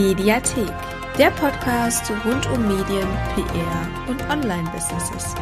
Mediathek, 0.00 0.72
der 1.18 1.30
Podcast 1.32 2.10
rund 2.24 2.46
um 2.46 2.66
Medien, 2.66 3.06
PR 3.34 4.08
und 4.08 4.22
Online-Businesses. 4.30 5.34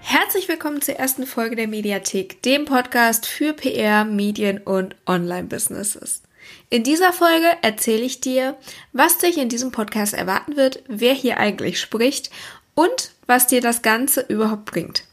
Herzlich 0.00 0.48
willkommen 0.48 0.82
zur 0.82 0.96
ersten 0.96 1.24
Folge 1.24 1.54
der 1.54 1.68
Mediathek, 1.68 2.42
dem 2.42 2.64
Podcast 2.64 3.24
für 3.26 3.52
PR, 3.52 4.04
Medien 4.04 4.58
und 4.58 4.96
Online-Businesses. 5.06 6.22
In 6.70 6.82
dieser 6.82 7.12
Folge 7.12 7.46
erzähle 7.62 8.02
ich 8.02 8.20
dir, 8.20 8.56
was 8.92 9.18
dich 9.18 9.38
in 9.38 9.48
diesem 9.48 9.70
Podcast 9.70 10.14
erwarten 10.14 10.56
wird, 10.56 10.82
wer 10.88 11.14
hier 11.14 11.38
eigentlich 11.38 11.78
spricht 11.78 12.30
und 12.74 13.12
was 13.26 13.46
dir 13.46 13.60
das 13.60 13.82
Ganze 13.82 14.20
überhaupt 14.28 14.64
bringt. 14.64 15.04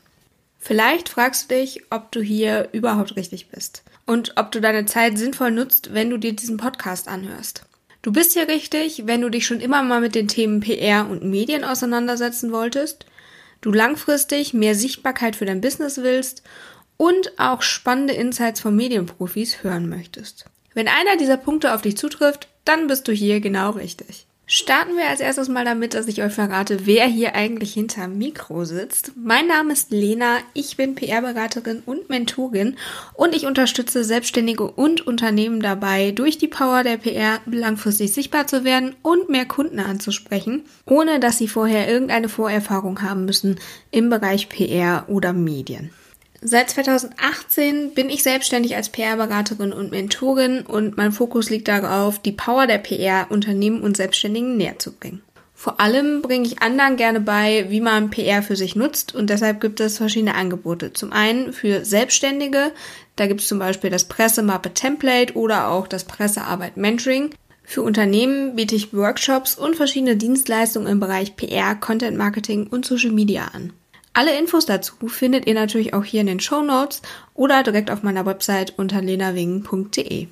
Vielleicht 0.59 1.09
fragst 1.09 1.49
du 1.49 1.55
dich, 1.55 1.83
ob 1.91 2.11
du 2.11 2.21
hier 2.21 2.69
überhaupt 2.71 3.15
richtig 3.15 3.49
bist 3.49 3.83
und 4.05 4.33
ob 4.35 4.51
du 4.51 4.59
deine 4.59 4.85
Zeit 4.85 5.17
sinnvoll 5.17 5.51
nutzt, 5.51 5.93
wenn 5.93 6.09
du 6.09 6.17
dir 6.17 6.33
diesen 6.33 6.57
Podcast 6.57 7.07
anhörst. 7.07 7.63
Du 8.01 8.11
bist 8.11 8.33
hier 8.33 8.47
richtig, 8.47 9.05
wenn 9.05 9.21
du 9.21 9.29
dich 9.29 9.45
schon 9.45 9.59
immer 9.59 9.81
mal 9.83 10.01
mit 10.01 10.15
den 10.15 10.27
Themen 10.27 10.59
PR 10.59 11.07
und 11.09 11.23
Medien 11.23 11.63
auseinandersetzen 11.63 12.51
wolltest, 12.51 13.05
du 13.61 13.71
langfristig 13.71 14.53
mehr 14.53 14.75
Sichtbarkeit 14.75 15.35
für 15.35 15.45
dein 15.45 15.61
Business 15.61 15.97
willst 15.97 16.43
und 16.97 17.39
auch 17.39 17.61
spannende 17.61 18.13
Insights 18.13 18.59
von 18.59 18.75
Medienprofis 18.75 19.63
hören 19.63 19.89
möchtest. 19.89 20.45
Wenn 20.73 20.87
einer 20.87 21.17
dieser 21.17 21.37
Punkte 21.37 21.73
auf 21.73 21.81
dich 21.81 21.97
zutrifft, 21.97 22.47
dann 22.65 22.87
bist 22.87 23.07
du 23.07 23.11
hier 23.11 23.39
genau 23.39 23.71
richtig. 23.71 24.26
Starten 24.49 24.95
wir 24.95 25.09
als 25.09 25.19
erstes 25.19 25.49
mal 25.49 25.65
damit, 25.65 25.93
dass 25.93 26.07
ich 26.07 26.23
euch 26.23 26.31
verrate, 26.31 26.85
wer 26.85 27.05
hier 27.05 27.35
eigentlich 27.35 27.73
hinter 27.73 28.07
Mikro 28.07 28.63
sitzt. 28.63 29.11
Mein 29.17 29.45
Name 29.45 29.73
ist 29.73 29.91
Lena, 29.91 30.37
ich 30.53 30.77
bin 30.77 30.95
PR-Beraterin 30.95 31.83
und 31.85 32.07
Mentorin 32.07 32.77
und 33.13 33.35
ich 33.35 33.45
unterstütze 33.45 34.05
Selbstständige 34.05 34.63
und 34.63 35.05
Unternehmen 35.05 35.59
dabei, 35.59 36.11
durch 36.11 36.37
die 36.37 36.47
Power 36.47 36.83
der 36.83 36.95
PR 36.95 37.41
langfristig 37.45 38.13
sichtbar 38.13 38.47
zu 38.47 38.63
werden 38.63 38.95
und 39.01 39.27
mehr 39.27 39.45
Kunden 39.45 39.81
anzusprechen, 39.81 40.63
ohne 40.85 41.19
dass 41.19 41.37
sie 41.37 41.49
vorher 41.49 41.89
irgendeine 41.89 42.29
Vorerfahrung 42.29 43.01
haben 43.01 43.25
müssen 43.25 43.59
im 43.91 44.09
Bereich 44.09 44.47
PR 44.47 45.09
oder 45.09 45.33
Medien. 45.33 45.89
Seit 46.41 46.69
2018 46.69 47.93
bin 47.95 48.09
ich 48.09 48.21
selbstständig 48.21 48.75
als 48.75 48.89
PR-Beraterin 48.89 49.73
und 49.73 49.91
Mentorin 49.91 50.61
und 50.61 50.95
mein 50.95 51.11
Fokus 51.11 51.49
liegt 51.49 51.67
darauf, 51.67 52.19
die 52.19 52.31
Power 52.31 52.67
der 52.67 52.77
PR 52.77 53.27
Unternehmen 53.29 53.81
und 53.81 53.97
Selbstständigen 53.97 54.55
näher 54.55 54.77
zu 54.77 54.91
bringen. 54.91 55.23
Vor 55.55 55.79
allem 55.79 56.21
bringe 56.21 56.45
ich 56.45 56.61
anderen 56.61 56.97
gerne 56.97 57.19
bei, 57.19 57.65
wie 57.69 57.81
man 57.81 58.11
PR 58.11 58.43
für 58.43 58.55
sich 58.55 58.75
nutzt 58.75 59.15
und 59.15 59.31
deshalb 59.31 59.59
gibt 59.59 59.79
es 59.79 59.97
verschiedene 59.97 60.35
Angebote. 60.35 60.93
Zum 60.93 61.11
einen 61.11 61.51
für 61.51 61.83
Selbstständige, 61.83 62.71
da 63.15 63.25
gibt 63.25 63.41
es 63.41 63.47
zum 63.47 63.57
Beispiel 63.57 63.89
das 63.89 64.05
Pressemappe 64.05 64.75
Template 64.75 65.35
oder 65.35 65.69
auch 65.69 65.87
das 65.87 66.03
Pressearbeit 66.03 66.77
Mentoring. 66.77 67.31
Für 67.63 67.81
Unternehmen 67.81 68.55
biete 68.55 68.75
ich 68.75 68.93
Workshops 68.93 69.55
und 69.55 69.75
verschiedene 69.75 70.15
Dienstleistungen 70.15 70.87
im 70.87 70.99
Bereich 70.99 71.35
PR, 71.35 71.73
Content 71.73 72.15
Marketing 72.15 72.67
und 72.67 72.85
Social 72.85 73.11
Media 73.11 73.45
an. 73.51 73.73
Alle 74.17 74.35
Infos 74.35 74.65
dazu 74.65 74.95
findet 75.07 75.45
ihr 75.45 75.53
natürlich 75.53 75.93
auch 75.93 76.03
hier 76.03 76.21
in 76.21 76.25
den 76.25 76.39
Show 76.39 76.63
Notes 76.63 77.03
oder 77.35 77.61
direkt 77.61 77.91
auf 77.91 78.01
meiner 78.01 78.25
Website 78.25 78.73
unter 78.75 78.99
lenawingen.de. 78.99 80.25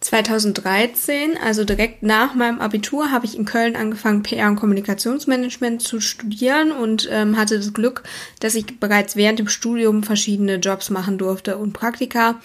2013, 0.00 1.38
also 1.42 1.64
direkt 1.64 2.02
nach 2.02 2.34
meinem 2.34 2.60
Abitur, 2.60 3.10
habe 3.10 3.24
ich 3.24 3.38
in 3.38 3.46
Köln 3.46 3.74
angefangen, 3.74 4.22
PR 4.22 4.48
und 4.48 4.56
Kommunikationsmanagement 4.56 5.80
zu 5.80 5.98
studieren 5.98 6.72
und 6.72 7.08
ähm, 7.10 7.38
hatte 7.38 7.56
das 7.56 7.72
Glück, 7.72 8.02
dass 8.40 8.54
ich 8.54 8.78
bereits 8.78 9.16
während 9.16 9.38
dem 9.38 9.48
Studium 9.48 10.02
verschiedene 10.02 10.56
Jobs 10.56 10.90
machen 10.90 11.16
durfte 11.16 11.56
und 11.56 11.72
Praktika, 11.72 12.38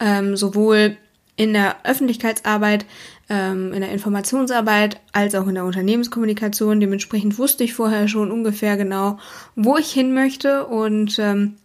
ähm, 0.00 0.36
sowohl 0.36 0.98
in 1.36 1.52
der 1.52 1.84
Öffentlichkeitsarbeit 1.84 2.86
ähm, 3.28 3.72
in 3.72 3.80
der 3.80 3.90
Informationsarbeit 3.90 5.00
als 5.12 5.34
auch 5.34 5.46
in 5.46 5.54
der 5.54 5.64
Unternehmenskommunikation. 5.64 6.80
Dementsprechend 6.80 7.38
wusste 7.38 7.64
ich 7.64 7.74
vorher 7.74 8.08
schon 8.08 8.30
ungefähr 8.30 8.76
genau, 8.76 9.18
wo 9.54 9.76
ich 9.76 9.90
hin 9.90 10.14
möchte 10.14 10.66
und 10.66 11.18
ähm, 11.18 11.56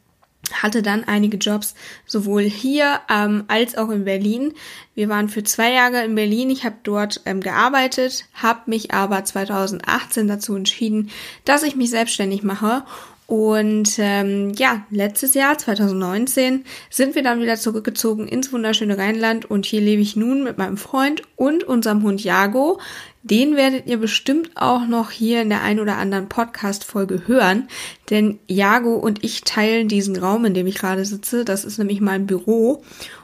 hatte 0.54 0.82
dann 0.82 1.04
einige 1.04 1.38
Jobs 1.38 1.76
sowohl 2.06 2.44
hier 2.44 3.00
ähm, 3.10 3.46
als 3.48 3.78
auch 3.78 3.90
in 3.90 4.06
Berlin. 4.06 4.54
Wir 4.96 5.08
waren 5.08 5.30
für 5.30 5.44
zwei 5.44 5.72
Jahre 5.72 6.04
in 6.04 6.16
Berlin. 6.16 6.50
Ich 6.50 6.66
habe 6.66 6.76
dort 6.84 7.22
ähm, 7.26 7.42
gearbeitet, 7.42 8.26
habe 8.34 8.62
mich 8.66 8.94
aber 8.94 9.24
2018 9.24 10.28
dazu 10.28 10.56
entschieden, 10.56 11.10
dass 11.46 11.64
ich 11.64 11.76
mich 11.76 11.90
selbstständig 11.92 12.44
mache 12.44 12.84
und 13.32 13.94
ähm, 13.98 14.52
ja, 14.58 14.86
letztes 14.90 15.36
Jahr, 15.36 15.58
2019, 15.58 16.66
sind 16.90 17.16
wir 17.16 17.24
dann 17.24 17.40
wieder 17.40 17.56
zurückgezogen 17.56 18.28
ins 18.28 18.52
wunderschöne 18.52 18.98
Rheinland 18.98 19.50
und 19.50 19.66
hier 19.66 19.80
lebe 19.80 20.02
ich 20.02 20.18
nun 20.18 20.44
mit 20.44 20.58
meinem 20.58 20.76
Freund 20.76 21.22
und 21.38 21.64
unserem 21.64 22.04
Hund 22.04 22.22
Jago. 22.22 22.82
Den 23.24 23.56
werdet 23.56 23.88
ihr 23.88 24.00
bestimmt 24.00 24.52
auch 24.56 24.86
noch 24.86 25.12
hier 25.12 25.44
in 25.44 25.48
der 25.48 25.62
ein 25.62 25.80
oder 25.80 25.96
anderen 25.96 26.28
Podcast-Folge 26.28 27.26
hören, 27.26 27.70
denn 28.10 28.38
Jago 28.48 28.96
und 28.96 29.24
ich 29.24 29.46
teilen 29.46 29.88
diesen 29.88 30.18
Raum, 30.18 30.44
in 30.44 30.54
dem 30.54 30.68
ich 30.68 30.76
gerade 30.76 31.06
sitze. 31.06 31.46
Das 31.46 31.64
ist 31.64 31.78
nämlich 31.78 32.02
mein 32.02 32.28
Büro 32.28 32.84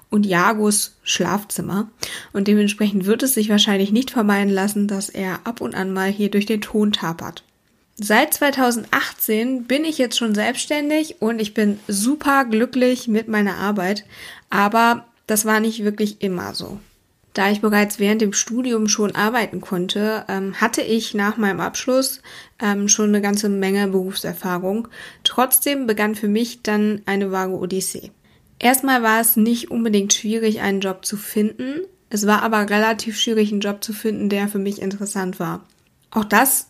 und 0.10 0.26
Jagos 0.26 0.96
Schlafzimmer. 1.04 1.90
Und 2.32 2.48
dementsprechend 2.48 3.08
wird 3.08 3.24
es 3.24 3.34
sich 3.34 3.50
wahrscheinlich 3.50 3.92
nicht 3.92 4.12
vermeiden 4.12 4.54
lassen, 4.54 4.88
dass 4.88 5.10
er 5.10 5.42
ab 5.44 5.60
und 5.60 5.76
an 5.76 5.92
mal 5.92 6.10
hier 6.10 6.32
durch 6.32 6.46
den 6.46 6.62
Ton 6.62 6.94
tapert. 6.94 7.44
Seit 8.00 8.34
2018 8.36 9.64
bin 9.64 9.84
ich 9.84 9.98
jetzt 9.98 10.18
schon 10.18 10.36
selbstständig 10.36 11.20
und 11.20 11.40
ich 11.40 11.56
bin 11.56 11.80
super 11.88 12.46
glücklich 12.46 13.08
mit 13.08 13.28
meiner 13.28 13.56
Arbeit, 13.56 14.06
aber 14.52 15.06
das 15.26 15.46
war 15.46 15.60
nicht 15.60 15.84
wirklich 15.84 16.22
immer 16.22 16.54
so. 16.54 16.80
Da 17.34 17.50
ich 17.50 17.62
bereits 17.62 17.98
während 17.98 18.22
dem 18.22 18.34
Studium 18.34 18.88
schon 18.88 19.16
arbeiten 19.16 19.62
konnte, 19.62 20.26
ähm, 20.28 20.56
hatte 20.62 20.82
ich 20.82 21.16
nach 21.16 21.38
meinem 21.38 21.60
Abschluss 21.60 22.22
ähm, 22.60 22.88
schon 22.88 23.10
eine 23.10 23.22
ganze 23.22 23.50
Menge 23.50 23.88
Berufserfahrung. 23.88 24.88
Trotzdem 25.24 25.88
begann 25.88 26.16
für 26.16 26.28
mich 26.28 26.62
dann 26.64 27.02
eine 27.06 27.32
vage 27.32 27.54
Odyssee. 27.54 28.12
Erstmal 28.60 29.04
war 29.04 29.22
es 29.22 29.36
nicht 29.36 29.70
unbedingt 29.70 30.14
schwierig, 30.14 30.62
einen 30.62 30.82
Job 30.82 31.06
zu 31.06 31.18
finden. 31.18 31.82
Es 32.10 32.26
war 32.26 32.42
aber 32.42 32.70
relativ 32.70 33.20
schwierig, 33.20 33.52
einen 33.52 33.62
Job 33.62 33.84
zu 33.84 33.94
finden, 33.94 34.30
der 34.30 34.48
für 34.48 34.60
mich 34.60 34.82
interessant 34.82 35.40
war. 35.40 35.64
Auch 36.10 36.26
das 36.26 36.68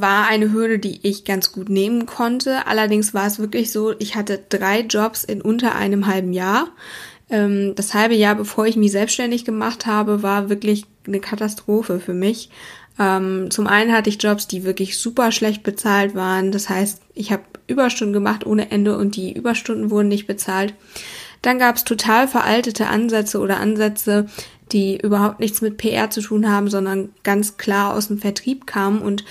war 0.00 0.26
eine 0.26 0.52
Hürde, 0.52 0.78
die 0.78 1.06
ich 1.06 1.24
ganz 1.24 1.52
gut 1.52 1.68
nehmen 1.68 2.06
konnte. 2.06 2.66
Allerdings 2.66 3.12
war 3.12 3.26
es 3.26 3.38
wirklich 3.38 3.70
so, 3.70 3.94
ich 3.98 4.14
hatte 4.14 4.42
drei 4.48 4.80
Jobs 4.80 5.22
in 5.22 5.42
unter 5.42 5.74
einem 5.74 6.06
halben 6.06 6.32
Jahr. 6.32 6.68
Ähm, 7.28 7.74
das 7.76 7.92
halbe 7.92 8.14
Jahr, 8.14 8.34
bevor 8.34 8.66
ich 8.66 8.76
mich 8.76 8.90
selbstständig 8.90 9.44
gemacht 9.44 9.84
habe, 9.84 10.22
war 10.22 10.48
wirklich 10.48 10.86
eine 11.06 11.20
Katastrophe 11.20 12.00
für 12.00 12.14
mich. 12.14 12.48
Ähm, 12.98 13.50
zum 13.50 13.66
einen 13.66 13.92
hatte 13.92 14.08
ich 14.08 14.22
Jobs, 14.22 14.48
die 14.48 14.64
wirklich 14.64 14.98
super 14.98 15.30
schlecht 15.30 15.62
bezahlt 15.62 16.14
waren. 16.14 16.52
Das 16.52 16.70
heißt, 16.70 17.02
ich 17.14 17.30
habe 17.30 17.42
Überstunden 17.66 18.14
gemacht 18.14 18.46
ohne 18.46 18.70
Ende 18.70 18.96
und 18.96 19.16
die 19.16 19.32
Überstunden 19.32 19.90
wurden 19.90 20.08
nicht 20.08 20.26
bezahlt. 20.26 20.74
Dann 21.42 21.58
gab 21.58 21.76
es 21.76 21.84
total 21.84 22.28
veraltete 22.28 22.86
Ansätze 22.86 23.40
oder 23.40 23.58
Ansätze, 23.58 24.26
die 24.72 24.96
überhaupt 24.96 25.40
nichts 25.40 25.60
mit 25.60 25.76
PR 25.76 26.08
zu 26.10 26.20
tun 26.22 26.50
haben, 26.50 26.70
sondern 26.70 27.10
ganz 27.24 27.56
klar 27.56 27.94
aus 27.94 28.08
dem 28.08 28.18
Vertrieb 28.18 28.66
kamen 28.66 29.02
und 29.02 29.24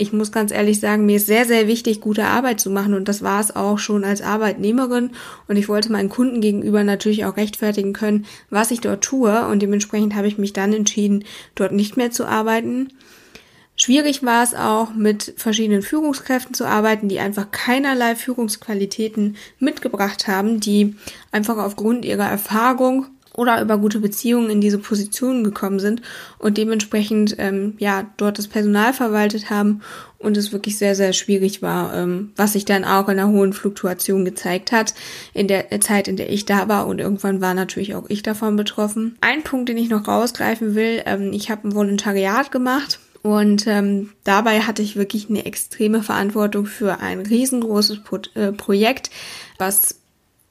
ich 0.00 0.12
muss 0.12 0.30
ganz 0.30 0.52
ehrlich 0.52 0.78
sagen, 0.78 1.06
mir 1.06 1.16
ist 1.16 1.26
sehr, 1.26 1.44
sehr 1.44 1.66
wichtig, 1.66 2.00
gute 2.00 2.24
Arbeit 2.24 2.60
zu 2.60 2.70
machen. 2.70 2.94
Und 2.94 3.08
das 3.08 3.22
war 3.22 3.40
es 3.40 3.54
auch 3.54 3.78
schon 3.78 4.04
als 4.04 4.22
Arbeitnehmerin. 4.22 5.10
Und 5.48 5.56
ich 5.56 5.68
wollte 5.68 5.90
meinen 5.90 6.08
Kunden 6.08 6.40
gegenüber 6.40 6.84
natürlich 6.84 7.24
auch 7.24 7.36
rechtfertigen 7.36 7.92
können, 7.92 8.24
was 8.48 8.70
ich 8.70 8.80
dort 8.80 9.02
tue. 9.02 9.46
Und 9.48 9.60
dementsprechend 9.60 10.14
habe 10.14 10.28
ich 10.28 10.38
mich 10.38 10.52
dann 10.52 10.72
entschieden, 10.72 11.24
dort 11.56 11.72
nicht 11.72 11.96
mehr 11.96 12.12
zu 12.12 12.26
arbeiten. 12.26 12.92
Schwierig 13.74 14.24
war 14.24 14.44
es 14.44 14.54
auch, 14.54 14.94
mit 14.94 15.34
verschiedenen 15.36 15.82
Führungskräften 15.82 16.54
zu 16.54 16.64
arbeiten, 16.64 17.08
die 17.08 17.18
einfach 17.18 17.50
keinerlei 17.50 18.14
Führungsqualitäten 18.14 19.36
mitgebracht 19.58 20.28
haben, 20.28 20.60
die 20.60 20.94
einfach 21.32 21.58
aufgrund 21.58 22.04
ihrer 22.04 22.28
Erfahrung 22.28 23.06
oder 23.38 23.62
über 23.62 23.78
gute 23.78 24.00
Beziehungen 24.00 24.50
in 24.50 24.60
diese 24.60 24.78
Positionen 24.78 25.44
gekommen 25.44 25.78
sind 25.78 26.02
und 26.38 26.58
dementsprechend 26.58 27.36
ähm, 27.38 27.74
ja 27.78 28.06
dort 28.16 28.38
das 28.38 28.48
Personal 28.48 28.92
verwaltet 28.92 29.48
haben 29.48 29.80
und 30.18 30.36
es 30.36 30.52
wirklich 30.52 30.76
sehr 30.76 30.94
sehr 30.94 31.12
schwierig 31.12 31.62
war, 31.62 31.94
ähm, 31.94 32.32
was 32.36 32.54
sich 32.54 32.64
dann 32.64 32.84
auch 32.84 33.08
in 33.08 33.18
einer 33.18 33.28
hohen 33.28 33.52
Fluktuation 33.52 34.24
gezeigt 34.24 34.72
hat 34.72 34.94
in 35.32 35.46
der 35.46 35.80
Zeit, 35.80 36.08
in 36.08 36.16
der 36.16 36.30
ich 36.30 36.44
da 36.44 36.68
war 36.68 36.86
und 36.88 36.98
irgendwann 36.98 37.40
war 37.40 37.54
natürlich 37.54 37.94
auch 37.94 38.06
ich 38.08 38.22
davon 38.22 38.56
betroffen. 38.56 39.16
Ein 39.20 39.44
Punkt, 39.44 39.68
den 39.68 39.78
ich 39.78 39.88
noch 39.88 40.08
rausgreifen 40.08 40.74
will: 40.74 41.02
ähm, 41.06 41.32
Ich 41.32 41.50
habe 41.50 41.68
ein 41.68 41.74
Volontariat 41.74 42.50
gemacht. 42.50 42.98
Und 43.20 43.66
ähm, 43.66 44.10
dabei 44.22 44.60
hatte 44.60 44.80
ich 44.80 44.94
wirklich 44.94 45.28
eine 45.28 45.44
extreme 45.44 46.04
Verantwortung 46.04 46.66
für 46.66 47.00
ein 47.00 47.18
riesengroßes 47.18 48.04
Pro 48.04 48.20
äh, 48.34 48.52
Projekt, 48.52 49.10
was 49.58 49.98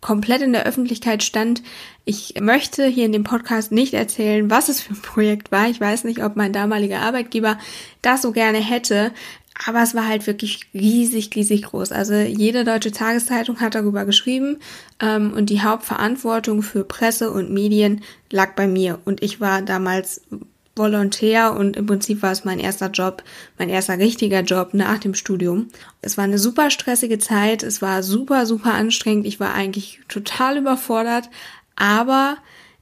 komplett 0.01 0.41
in 0.41 0.53
der 0.53 0.65
Öffentlichkeit 0.65 1.23
stand. 1.23 1.63
Ich 2.05 2.35
möchte 2.39 2.85
hier 2.85 3.05
in 3.05 3.11
dem 3.11 3.23
Podcast 3.23 3.71
nicht 3.71 3.93
erzählen, 3.93 4.49
was 4.49 4.69
es 4.69 4.81
für 4.81 4.93
ein 4.93 5.01
Projekt 5.01 5.51
war. 5.51 5.69
Ich 5.69 5.81
weiß 5.81 6.03
nicht, 6.03 6.23
ob 6.23 6.35
mein 6.35 6.53
damaliger 6.53 7.01
Arbeitgeber 7.01 7.57
das 8.01 8.21
so 8.21 8.31
gerne 8.31 8.59
hätte. 8.59 9.11
aber 9.65 9.81
es 9.81 9.95
war 9.95 10.07
halt 10.07 10.27
wirklich 10.27 10.61
riesig, 10.73 11.31
riesig 11.35 11.63
groß. 11.63 11.91
Also 11.91 12.13
jede 12.13 12.63
deutsche 12.63 12.91
Tageszeitung 12.91 13.59
hat 13.59 13.73
darüber 13.73 14.05
geschrieben 14.05 14.59
ähm, 14.99 15.33
und 15.33 15.49
die 15.49 15.61
Hauptverantwortung 15.61 16.61
für 16.61 16.83
Presse 16.83 17.31
und 17.31 17.51
Medien 17.51 18.03
lag 18.31 18.55
bei 18.55 18.67
mir. 18.67 18.99
Und 19.05 19.23
ich 19.23 19.41
war 19.41 19.63
damals 19.63 20.21
Volontär 20.77 21.55
und 21.55 21.75
im 21.75 21.85
Prinzip 21.85 22.21
war 22.21 22.31
es 22.31 22.45
mein 22.45 22.59
erster 22.59 22.89
Job, 22.89 23.23
mein 23.57 23.69
erster 23.69 23.97
richtiger 23.97 24.41
Job 24.41 24.73
nach 24.73 24.99
dem 24.99 25.13
Studium. 25.13 25.67
Es 26.01 26.17
war 26.17 26.23
eine 26.23 26.37
super 26.37 26.69
stressige 26.69 27.19
Zeit, 27.19 27.63
es 27.63 27.81
war 27.81 28.03
super, 28.03 28.45
super 28.45 28.73
anstrengend, 28.73 29.25
ich 29.25 29.39
war 29.39 29.53
eigentlich 29.53 29.99
total 30.07 30.57
überfordert, 30.57 31.29
aber 31.75 32.37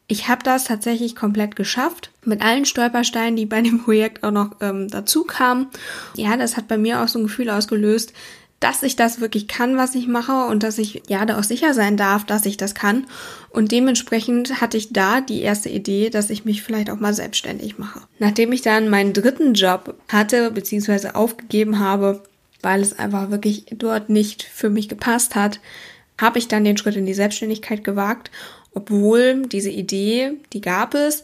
ich 0.07 0.27
habe 0.27 0.43
das 0.43 0.65
tatsächlich 0.65 1.15
komplett 1.15 1.55
geschafft, 1.55 2.11
mit 2.23 2.41
allen 2.41 2.65
Stolpersteinen, 2.65 3.35
die 3.35 3.45
bei 3.45 3.61
dem 3.61 3.79
Projekt 3.83 4.23
auch 4.23 4.31
noch 4.31 4.51
ähm, 4.61 4.87
dazu 4.87 5.23
kamen. 5.23 5.67
Ja, 6.15 6.37
das 6.37 6.57
hat 6.57 6.67
bei 6.67 6.77
mir 6.77 7.01
auch 7.01 7.07
so 7.07 7.19
ein 7.19 7.23
Gefühl 7.23 7.49
ausgelöst, 7.49 8.13
dass 8.59 8.83
ich 8.83 8.95
das 8.95 9.19
wirklich 9.19 9.47
kann, 9.47 9.77
was 9.77 9.95
ich 9.95 10.07
mache 10.07 10.45
und 10.45 10.63
dass 10.63 10.77
ich 10.77 11.03
ja 11.07 11.25
da 11.25 11.37
auch 11.37 11.43
sicher 11.43 11.73
sein 11.73 11.97
darf, 11.97 12.25
dass 12.25 12.45
ich 12.45 12.57
das 12.57 12.73
kann. 12.73 13.05
Und 13.49 13.71
dementsprechend 13.71 14.61
hatte 14.61 14.77
ich 14.77 14.93
da 14.93 15.21
die 15.21 15.41
erste 15.41 15.69
Idee, 15.69 16.09
dass 16.09 16.29
ich 16.29 16.45
mich 16.45 16.63
vielleicht 16.63 16.89
auch 16.89 16.99
mal 16.99 17.13
selbstständig 17.13 17.77
mache. 17.77 18.01
Nachdem 18.19 18.51
ich 18.53 18.61
dann 18.61 18.89
meinen 18.89 19.13
dritten 19.13 19.53
Job 19.53 19.95
hatte, 20.07 20.51
beziehungsweise 20.51 21.15
aufgegeben 21.15 21.79
habe, 21.79 22.23
weil 22.61 22.81
es 22.81 22.97
einfach 22.97 23.29
wirklich 23.29 23.65
dort 23.71 24.09
nicht 24.09 24.43
für 24.43 24.69
mich 24.69 24.89
gepasst 24.89 25.35
hat, 25.35 25.59
habe 26.19 26.39
ich 26.39 26.47
dann 26.47 26.63
den 26.63 26.77
Schritt 26.77 26.95
in 26.95 27.05
die 27.05 27.13
Selbstständigkeit 27.13 27.83
gewagt, 27.83 28.31
obwohl 28.73 29.43
diese 29.47 29.69
Idee, 29.69 30.33
die 30.53 30.61
gab 30.61 30.95
es, 30.95 31.23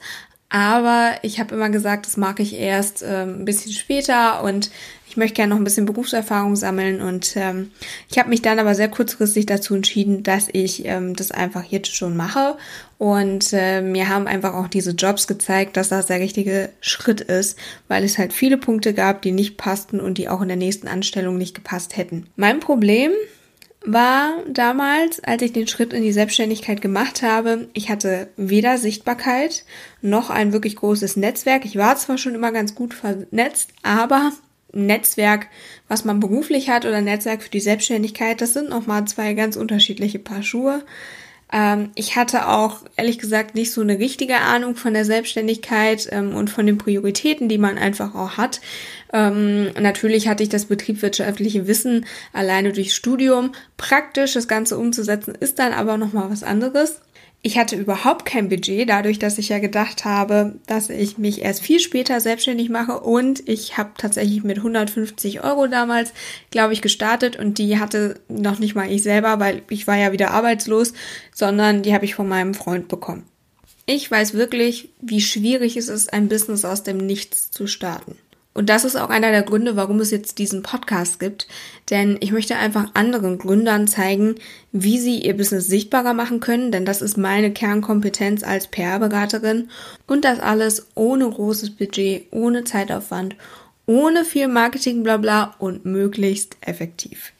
aber 0.52 1.14
ich 1.22 1.40
habe 1.40 1.56
immer 1.56 1.70
gesagt, 1.70 2.06
das 2.06 2.18
mag 2.18 2.42
ich 2.42 2.54
erst 2.54 3.04
ähm, 3.08 3.40
ein 3.40 3.46
bisschen 3.46 3.72
später 3.72 4.44
und 4.44 4.70
ich 5.08 5.16
möchte 5.16 5.36
gerne 5.36 5.52
noch 5.52 5.58
ein 5.58 5.64
bisschen 5.64 5.86
Berufserfahrung 5.86 6.58
sammeln 6.58 7.02
und 7.02 7.38
ähm, 7.38 7.72
ich 8.10 8.20
habe 8.20 8.28
mich 8.28 8.42
dann 8.42 8.60
aber 8.60 8.76
sehr 8.76 8.90
kurzfristig 8.90 9.46
dazu 9.46 9.76
entschieden, 9.76 10.24
dass 10.24 10.50
ich 10.52 10.86
ähm, 10.86 11.16
das 11.16 11.32
einfach 11.32 11.64
jetzt 11.64 11.96
schon 11.96 12.18
mache 12.18 12.58
und 12.98 13.54
äh, 13.54 13.82
mir 13.82 14.10
haben 14.10 14.28
einfach 14.28 14.54
auch 14.54 14.68
diese 14.68 14.92
Jobs 14.92 15.26
gezeigt, 15.26 15.78
dass 15.78 15.88
das 15.88 16.08
der 16.08 16.20
richtige 16.20 16.70
Schritt 16.82 17.22
ist, 17.22 17.58
weil 17.88 18.04
es 18.04 18.18
halt 18.18 18.34
viele 18.34 18.58
Punkte 18.58 18.94
gab, 18.94 19.22
die 19.22 19.32
nicht 19.32 19.56
passten 19.56 20.02
und 20.02 20.18
die 20.18 20.28
auch 20.28 20.42
in 20.42 20.50
der 20.50 20.58
nächsten 20.58 20.90
Anstellung 20.90 21.38
nicht 21.38 21.56
gepasst 21.56 21.96
hätten. 21.96 22.28
Mein 22.36 22.60
Problem 22.60 23.12
war 23.84 24.34
damals, 24.48 25.24
als 25.24 25.42
ich 25.42 25.54
den 25.54 25.68
Schritt 25.68 25.92
in 25.92 26.04
die 26.04 26.12
Selbstständigkeit 26.12 26.82
gemacht 26.82 27.24
habe, 27.24 27.68
ich 27.74 27.90
hatte 27.90 28.30
weder 28.38 28.78
Sichtbarkeit 28.78 29.66
noch 30.02 30.30
ein 30.30 30.54
wirklich 30.54 30.76
großes 30.76 31.18
Netzwerk. 31.18 31.66
Ich 31.66 31.78
war 31.78 31.96
zwar 31.96 32.18
schon 32.18 32.36
immer 32.36 32.52
ganz 32.52 32.76
gut 32.76 32.94
vernetzt, 32.94 33.72
aber 33.82 34.32
Netzwerk, 34.72 35.48
was 35.88 36.06
man 36.06 36.20
beruflich 36.20 36.70
hat 36.70 36.86
oder 36.86 37.02
Netzwerk 37.02 37.42
für 37.42 37.50
die 37.50 37.60
Selbstständigkeit, 37.60 38.40
das 38.40 38.54
sind 38.54 38.70
nochmal 38.70 39.06
zwei 39.06 39.34
ganz 39.34 39.56
unterschiedliche 39.56 40.20
Paar 40.20 40.44
Schuhe. 40.44 40.84
Ähm, 41.52 41.92
ich 41.96 42.16
hatte 42.16 42.48
auch 42.48 42.80
ehrlich 42.96 43.20
gesagt 43.20 43.56
nicht 43.56 43.72
so 43.72 43.82
eine 43.82 44.00
richtige 44.00 44.38
Ahnung 44.38 44.76
von 44.76 44.94
der 44.94 45.06
Selbstständigkeit 45.06 46.08
ähm, 46.12 46.36
und 46.36 46.50
von 46.50 46.66
den 46.66 46.78
Prioritäten, 46.78 47.50
die 47.50 47.58
man 47.58 47.78
einfach 47.78 48.16
auch 48.16 48.38
hat. 48.38 48.62
Ähm, 49.14 49.72
natürlich 49.80 50.28
hatte 50.28 50.44
ich 50.44 50.50
das 50.50 50.66
betriebswirtschaftliche 50.66 51.68
Wissen 51.68 52.06
alleine 52.34 52.72
durch 52.72 52.94
Studium. 52.94 53.52
Praktisch 53.78 54.34
das 54.34 54.48
Ganze 54.48 54.78
umzusetzen 54.78 55.36
ist 55.40 55.60
dann 55.60 55.74
aber 55.74 55.98
nochmal 55.98 56.30
was 56.30 56.44
anderes. 56.44 57.02
Ich 57.44 57.58
hatte 57.58 57.76
überhaupt 57.76 58.26
kein 58.26 58.50
Budget, 58.50 58.88
dadurch, 58.88 59.18
dass 59.18 59.40
ich 59.40 59.50
ja 59.50 59.58
gedacht 59.58 60.06
habe, 60.06 60.60
dass 60.68 60.92
ich 60.92 61.18
mich 61.18 61.42
erst 61.42 61.62
viel 61.62 61.80
später 61.80 62.20
selbstständig 62.20 62.70
mache 62.70 63.00
und 63.00 63.48
ich 63.50 63.78
habe 63.78 63.92
tatsächlich 63.98 64.44
mit 64.44 64.58
150 64.58 65.44
Euro 65.44 65.66
damals, 65.66 66.14
glaube 66.52 66.74
ich, 66.74 66.84
gestartet 66.84 67.38
und 67.38 67.58
die 67.58 67.80
hatte 67.80 68.20
noch 68.28 68.60
nicht 68.60 68.76
mal 68.76 68.92
ich 68.92 69.02
selber, 69.02 69.40
weil 69.40 69.64
ich 69.72 69.88
war 69.88 69.98
ja 69.98 70.12
wieder 70.12 70.30
arbeitslos, 70.32 70.94
sondern 71.34 71.82
die 71.82 71.96
habe 71.96 72.06
ich 72.06 72.14
von 72.14 72.28
meinem 72.28 72.54
Freund 72.54 72.88
bekommen. 72.88 73.26
Ich 73.88 74.10
weiß 74.12 74.36
wirklich, 74.36 74.90
wie 75.02 75.22
schwierig 75.22 75.78
es 75.78 75.90
ist, 75.90 76.14
ein 76.14 76.30
Business 76.30 76.64
aus 76.64 76.84
dem 76.84 76.98
Nichts 76.98 77.50
zu 77.50 77.66
starten. 77.66 78.18
Und 78.54 78.70
das 78.70 78.84
ist 78.84 78.98
auch 78.98 79.10
einer 79.10 79.32
der 79.32 79.44
Gründe, 79.44 79.78
warum 79.78 80.00
es 80.02 80.12
jetzt 80.12 80.38
diesen 80.38 80.62
Podcast 80.62 81.20
gibt. 81.20 81.48
Denn 81.90 82.18
ich 82.20 82.32
möchte 82.34 82.58
einfach 82.58 82.92
anderen 82.94 83.38
Gründern 83.38 83.88
zeigen, 83.88 84.36
wie 84.74 85.00
sie 85.00 85.20
ihr 85.20 85.38
Business 85.38 85.68
sichtbarer 85.68 86.14
machen 86.14 86.42
können. 86.42 86.72
Denn 86.72 86.84
das 86.84 87.02
ist 87.02 87.18
meine 87.18 87.52
Kernkompetenz 87.52 88.44
als 88.44 88.68
PR-Beraterin. 88.68 89.70
Und 90.06 90.26
das 90.26 90.40
alles 90.40 90.88
ohne 90.96 91.30
großes 91.30 91.78
Budget, 91.78 92.28
ohne 92.32 92.66
Zeitaufwand, 92.66 93.36
ohne 93.86 94.26
viel 94.26 94.50
Marketing, 94.50 95.04
bla 95.04 95.18
bla 95.18 95.56
und 95.58 95.86
möglichst 95.86 96.58
effektiv. 96.62 97.32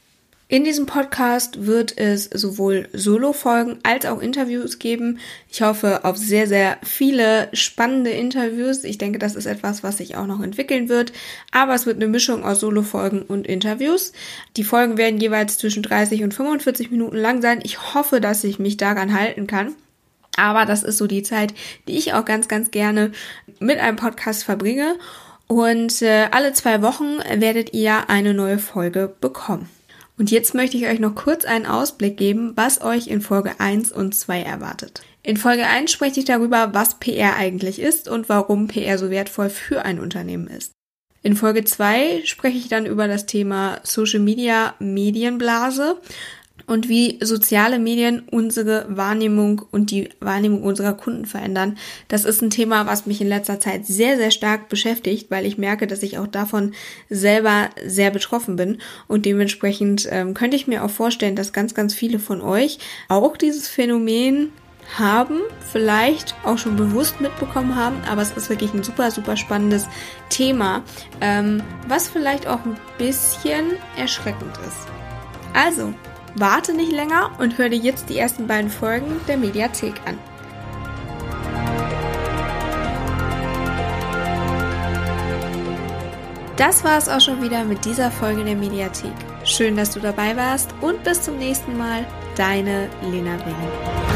In 0.52 0.66
diesem 0.66 0.86
Podcast 0.86 1.66
wird 1.66 1.98
es 1.98 2.26
sowohl 2.26 2.90
Solo-Folgen 2.92 3.80
als 3.84 4.06
auch 4.06 4.20
Interviews 4.20 4.80
geben. 4.80 5.20
Ich 5.50 5.62
hoffe 5.62 6.04
auf 6.04 6.18
sehr, 6.18 6.46
sehr 6.46 6.78
viele 6.84 7.48
spannende 7.54 8.10
Interviews. 8.10 8.84
Ich 8.84 8.98
denke, 8.98 9.18
das 9.18 9.36
ist 9.36 9.46
etwas, 9.46 9.82
was 9.82 10.00
sich 10.00 10.18
auch 10.18 10.28
noch 10.28 10.42
entwickeln 10.42 10.90
wird. 10.90 11.14
Aber 11.54 11.74
es 11.74 11.86
wird 11.86 11.96
eine 11.96 12.10
Mischung 12.10 12.44
aus 12.44 12.60
Solo-Folgen 12.60 13.22
und 13.22 13.48
Interviews. 13.48 14.12
Die 14.58 14.66
Folgen 14.66 14.98
werden 14.98 15.22
jeweils 15.22 15.58
zwischen 15.58 15.84
30 15.84 16.22
und 16.22 16.34
45 16.34 16.92
Minuten 16.92 17.16
lang 17.16 17.42
sein. 17.42 17.62
Ich 17.64 17.94
hoffe, 17.94 18.20
dass 18.20 18.44
ich 18.44 18.60
mich 18.60 18.76
daran 18.76 19.18
halten 19.18 19.48
kann. 19.48 19.74
Aber 20.36 20.66
das 20.66 20.84
ist 20.84 20.98
so 20.98 21.08
die 21.08 21.24
Zeit, 21.24 21.54
die 21.88 21.98
ich 21.98 22.14
auch 22.14 22.26
ganz, 22.26 22.50
ganz 22.50 22.72
gerne 22.72 23.14
mit 23.62 23.80
einem 23.80 23.96
Podcast 23.96 24.44
verbringe. 24.44 24.98
Und 25.48 26.02
äh, 26.02 26.28
alle 26.32 26.52
zwei 26.52 26.82
Wochen 26.82 27.20
werdet 27.36 27.74
ihr 27.74 28.10
eine 28.10 28.34
neue 28.34 28.60
Folge 28.60 29.16
bekommen. 29.22 29.70
Und 30.18 30.32
jetzt 30.32 30.54
möchte 30.54 30.78
ich 30.78 30.88
euch 30.88 31.00
noch 31.00 31.16
kurz 31.16 31.46
einen 31.46 31.66
Ausblick 31.66 32.18
geben, 32.18 32.54
was 32.56 32.82
euch 32.82 33.08
in 33.08 33.22
Folge 33.22 33.60
1 33.60 33.92
und 33.92 34.14
2 34.14 34.42
erwartet. 34.42 35.02
In 35.24 35.38
Folge 35.38 35.66
1 35.66 35.92
spreche 35.92 36.20
ich 36.20 36.26
darüber, 36.26 36.74
was 36.74 37.00
PR 37.00 37.36
eigentlich 37.36 37.80
ist 37.80 38.08
und 38.08 38.30
warum 38.30 38.68
PR 38.68 38.98
so 38.98 39.10
wertvoll 39.10 39.50
für 39.50 39.84
ein 39.84 40.00
Unternehmen 40.00 40.48
ist. 40.48 40.74
In 41.24 41.36
Folge 41.36 41.64
2 41.64 42.24
spreche 42.26 42.58
ich 42.58 42.68
dann 42.68 42.88
über 42.88 43.08
das 43.08 43.28
Thema 43.28 43.80
Social 43.84 44.20
Media 44.20 44.74
Medienblase 44.80 45.98
und 46.68 46.90
wie 46.90 47.20
soziale 47.22 47.80
Medien 47.80 48.24
unsere 48.30 48.86
Wahrnehmung 48.90 49.62
und 49.72 49.92
die 49.92 50.10
Wahrnehmung 50.20 50.64
unserer 50.64 50.94
Kunden 50.94 51.26
verändern. 51.26 51.78
Das 52.08 52.26
ist 52.26 52.42
ein 52.42 52.50
Thema, 52.50 52.86
was 52.88 53.06
mich 53.06 53.22
in 53.22 53.28
letzter 53.28 53.60
Zeit 53.60 53.86
sehr, 53.86 54.18
sehr 54.18 54.32
stark 54.32 54.70
beschäftigt, 54.70 55.32
weil 55.32 55.46
ich 55.46 55.58
merke, 55.58 55.88
dass 55.88 56.04
ich 56.04 56.18
auch 56.18 56.28
davon 56.28 56.74
selber 57.10 57.70
sehr 57.86 58.12
betroffen 58.12 58.56
bin. 58.56 58.78
Und 59.08 59.26
dementsprechend 59.26 60.08
ähm, 60.12 60.34
könnte 60.34 60.56
ich 60.56 60.68
mir 60.68 60.84
auch 60.84 60.90
vorstellen, 60.90 61.36
dass 61.36 61.54
ganz, 61.54 61.74
ganz 61.74 61.94
viele 61.94 62.20
von 62.20 62.42
euch 62.42 62.80
auch 63.08 63.38
dieses 63.38 63.68
Phänomen 63.68 64.52
haben, 64.98 65.40
vielleicht 65.72 66.36
auch 66.44 66.58
schon 66.58 66.76
bewusst 66.76 67.22
mitbekommen 67.22 67.76
haben, 67.76 67.98
aber 68.10 68.22
es 68.22 68.32
ist 68.32 68.50
wirklich 68.50 68.74
ein 68.74 68.84
super, 68.84 69.12
super 69.12 69.38
spannendes 69.38 69.88
Thema, 70.30 70.84
ähm, 71.22 71.64
was 71.88 72.10
vielleicht 72.10 72.48
auch 72.48 72.64
ein 72.66 72.78
bisschen 72.98 73.74
erschreckend 73.98 74.58
ist. 74.68 74.88
Also, 75.54 75.94
Warte 76.36 76.74
nicht 76.74 76.92
länger 76.92 77.32
und 77.40 77.58
hör 77.58 77.70
dir 77.70 77.78
jetzt 77.78 78.10
die 78.10 78.18
ersten 78.18 78.48
beiden 78.48 78.70
Folgen 78.70 79.20
der 79.28 79.38
Mediathek 79.38 79.96
an. 80.06 80.18
Das 86.58 86.84
war 86.84 86.98
es 86.98 87.10
auch 87.10 87.20
schon 87.20 87.42
wieder 87.42 87.64
mit 87.64 87.86
dieser 87.86 88.12
Folge 88.12 88.44
der 88.44 88.56
Mediathek. 88.56 89.14
Schön, 89.44 89.76
dass 89.76 89.92
du 89.92 90.00
dabei 90.00 90.38
warst 90.38 90.74
und 90.82 91.04
bis 91.04 91.24
zum 91.24 91.38
nächsten 91.38 91.78
Mal. 91.78 92.06
Deine 92.36 92.88
Lena 93.02 93.34
Willing. 93.40 94.11